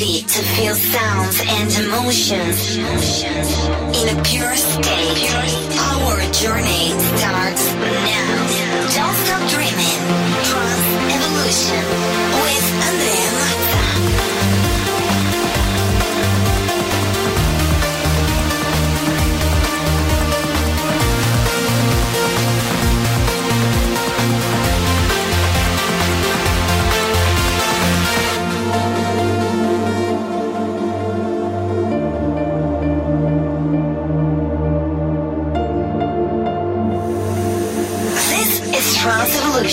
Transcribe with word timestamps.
ready 0.00 0.22
to 0.22 0.42
feel 0.42 0.74
sounds 0.74 1.42
and 1.46 1.70
emotions 1.84 2.76
in 2.76 4.18
a 4.18 4.22
pure 4.22 4.56
state. 4.56 5.30
Our 5.78 6.20
journey 6.32 6.96
starts 7.18 7.74
now. 7.74 8.46
Don't 8.94 9.16
stop 9.24 9.50
dreaming. 9.50 10.00
Trance 10.48 10.88
Evolution 11.16 12.19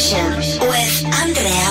With 0.07 1.03
Andrea 1.19 1.67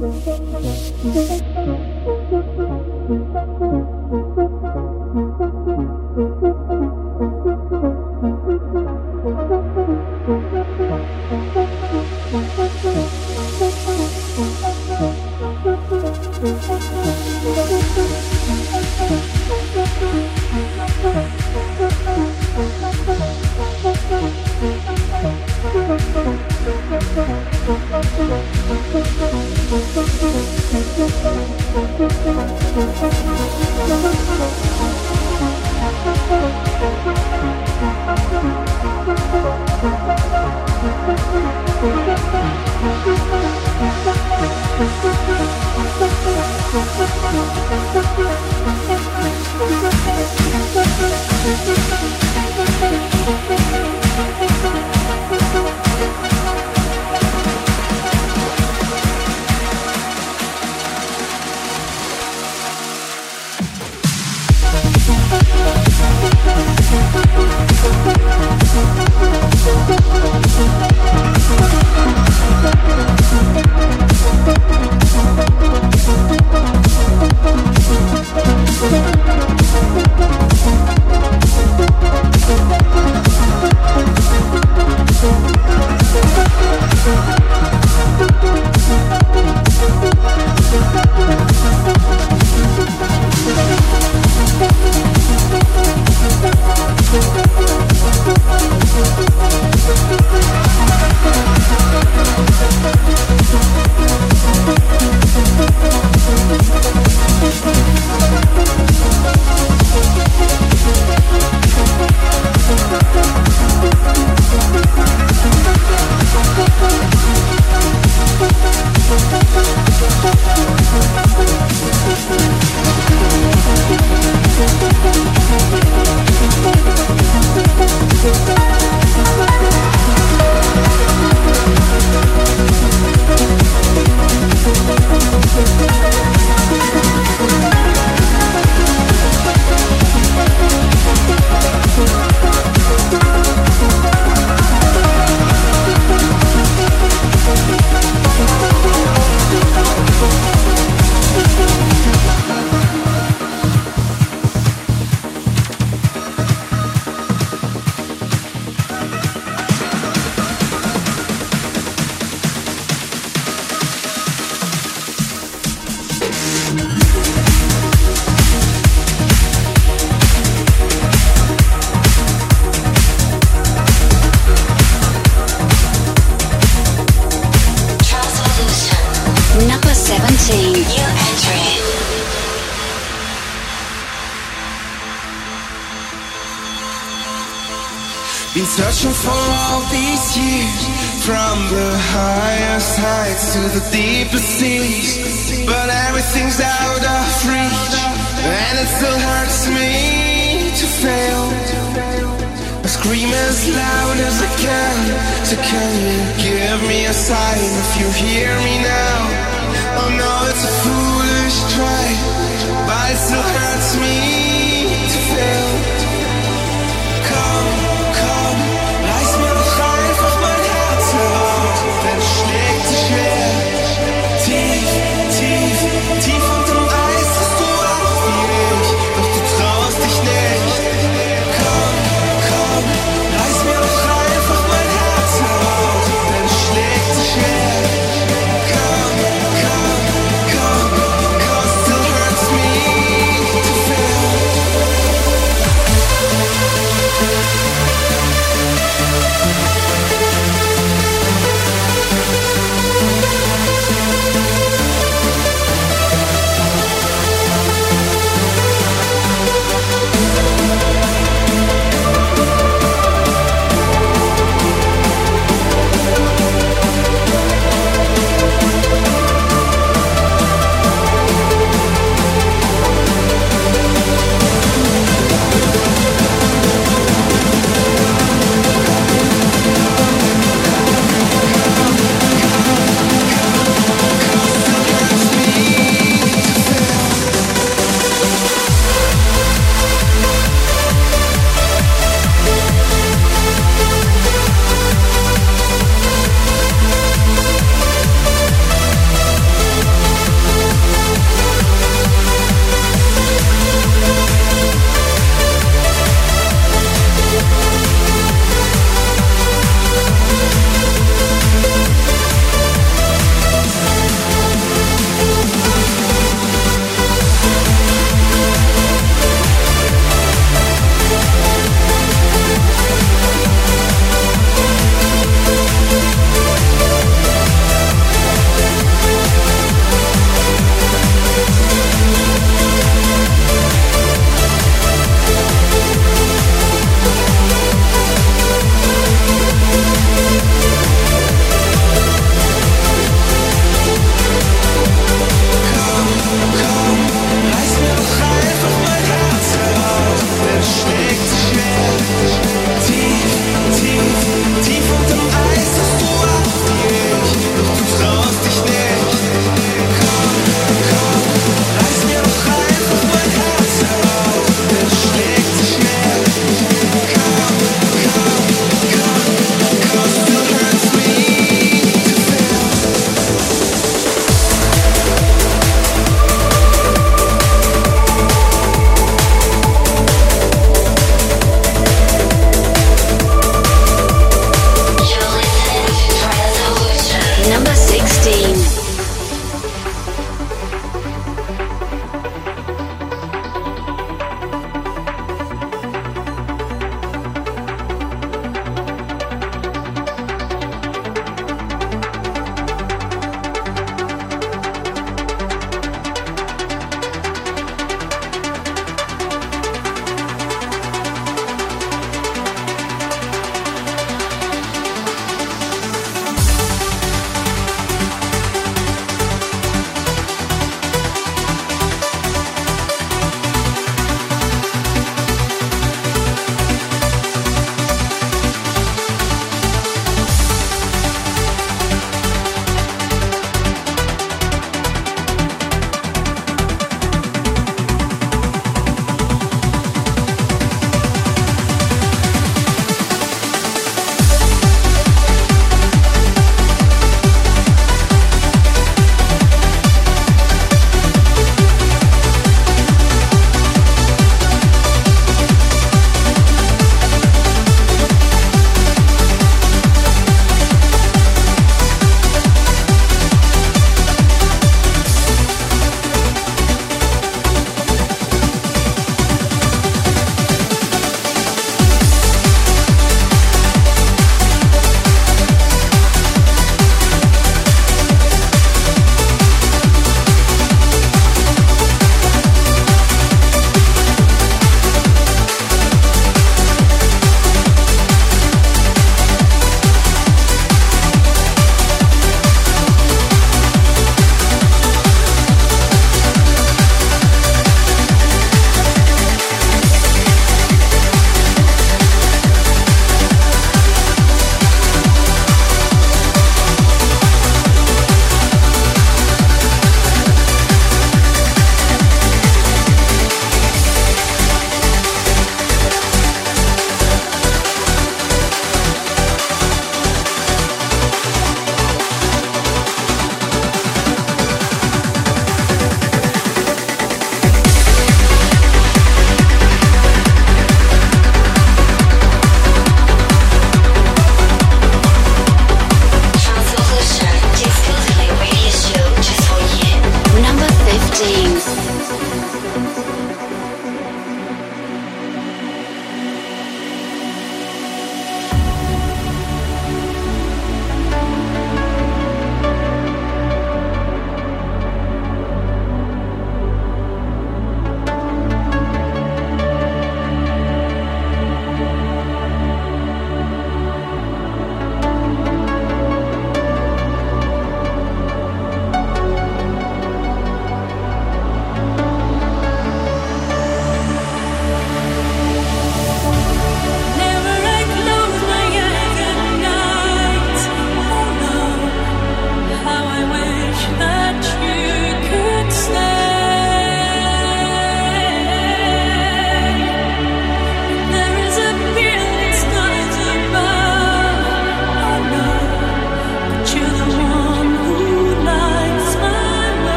Thank 0.00 0.26
you. 3.60 3.97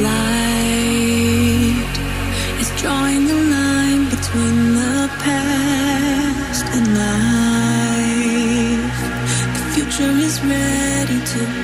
light 0.00 1.74
is 2.60 2.70
drawing 2.80 3.26
line 3.50 4.08
between 4.08 4.74
the 4.74 5.08
past 5.24 6.64
and 6.76 6.86
life. 7.04 8.98
The 9.56 9.64
future 9.74 10.14
is 10.28 10.40
ready 10.42 11.20
to. 11.32 11.63